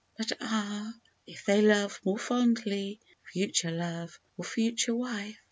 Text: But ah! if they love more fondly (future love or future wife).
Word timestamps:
But 0.17 0.31
ah! 0.41 0.95
if 1.27 1.45
they 1.45 1.61
love 1.61 1.99
more 2.03 2.17
fondly 2.17 2.99
(future 3.31 3.69
love 3.69 4.19
or 4.35 4.43
future 4.43 4.95
wife). 4.95 5.37